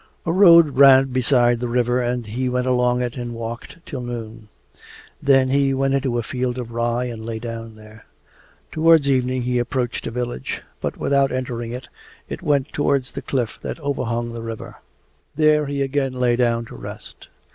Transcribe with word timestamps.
A 0.25 0.31
road 0.33 0.79
ran 0.79 1.09
beside 1.11 1.59
the 1.59 1.67
river 1.67 2.01
and 2.01 2.25
he 2.25 2.49
went 2.49 2.65
along 2.65 3.03
it 3.03 3.17
and 3.17 3.35
walked 3.35 3.77
till 3.85 4.01
noon. 4.01 4.47
Then 5.21 5.49
he 5.49 5.75
went 5.75 5.93
into 5.93 6.17
a 6.17 6.23
field 6.23 6.57
of 6.57 6.71
rye 6.71 7.03
and 7.05 7.23
lay 7.23 7.37
down 7.37 7.75
there. 7.75 8.05
Towards 8.71 9.07
evening 9.07 9.43
he 9.43 9.59
approached 9.59 10.07
a 10.07 10.09
village, 10.09 10.63
but 10.81 10.97
without 10.97 11.31
entering 11.31 11.71
it 11.71 11.87
went 12.41 12.73
towards 12.73 13.11
the 13.11 13.21
cliff 13.21 13.59
that 13.61 13.79
overhung 13.79 14.33
the 14.33 14.41
river. 14.41 14.77
There 15.35 15.67
he 15.67 15.83
again 15.83 16.13
lay 16.13 16.35
down 16.35 16.65
to 16.65 16.75
rest. 16.75 17.27